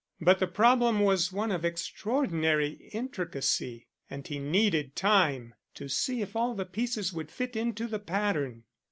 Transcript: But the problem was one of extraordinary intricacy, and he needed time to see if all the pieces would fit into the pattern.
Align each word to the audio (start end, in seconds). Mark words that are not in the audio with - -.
But 0.19 0.39
the 0.39 0.47
problem 0.47 1.01
was 1.01 1.31
one 1.31 1.51
of 1.51 1.63
extraordinary 1.63 2.89
intricacy, 2.91 3.85
and 4.09 4.25
he 4.27 4.39
needed 4.39 4.95
time 4.95 5.53
to 5.75 5.87
see 5.87 6.23
if 6.23 6.35
all 6.35 6.55
the 6.55 6.65
pieces 6.65 7.13
would 7.13 7.29
fit 7.29 7.55
into 7.55 7.85
the 7.85 7.99
pattern. 7.99 8.63